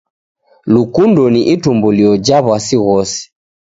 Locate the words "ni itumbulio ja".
1.33-2.37